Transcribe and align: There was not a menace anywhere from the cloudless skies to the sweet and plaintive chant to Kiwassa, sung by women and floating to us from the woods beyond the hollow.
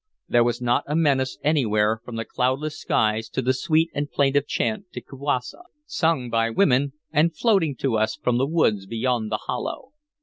There 0.27 0.43
was 0.43 0.59
not 0.63 0.83
a 0.87 0.95
menace 0.95 1.37
anywhere 1.43 2.01
from 2.03 2.15
the 2.15 2.25
cloudless 2.25 2.75
skies 2.79 3.29
to 3.29 3.41
the 3.43 3.53
sweet 3.53 3.91
and 3.93 4.09
plaintive 4.09 4.47
chant 4.47 4.85
to 4.93 5.01
Kiwassa, 5.01 5.61
sung 5.85 6.27
by 6.31 6.49
women 6.49 6.93
and 7.11 7.37
floating 7.37 7.75
to 7.81 7.97
us 7.99 8.15
from 8.15 8.39
the 8.39 8.47
woods 8.47 8.87
beyond 8.87 9.31
the 9.31 9.37
hollow. 9.45 9.91